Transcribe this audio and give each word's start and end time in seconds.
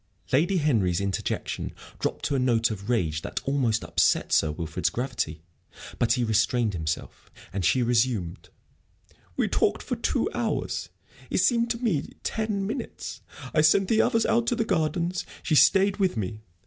Lady 0.33 0.57
Henry's 0.57 0.99
interjection 0.99 1.73
dropped 1.99 2.25
to 2.25 2.33
a 2.33 2.39
note 2.39 2.71
of 2.71 2.89
rage 2.89 3.21
that 3.21 3.39
almost 3.45 3.83
upset 3.83 4.31
Sir 4.33 4.49
Wilfrid's 4.51 4.89
gravity; 4.89 5.43
but 5.99 6.13
he 6.13 6.23
restrained 6.23 6.73
himself, 6.73 7.29
and 7.53 7.63
she 7.63 7.83
resumed: 7.83 8.49
"We 9.37 9.47
talked 9.47 9.83
for 9.83 9.95
two 9.95 10.27
hours; 10.33 10.89
it 11.29 11.37
seemed 11.37 11.69
to 11.69 11.77
me 11.77 12.13
ten 12.23 12.65
minutes. 12.65 13.21
I 13.53 13.61
sent 13.61 13.89
the 13.89 14.01
others 14.01 14.25
out 14.25 14.47
to 14.47 14.55
the 14.55 14.65
gardens. 14.65 15.23
She 15.43 15.53
stayed 15.53 15.97
with 15.97 16.17
me. 16.17 16.41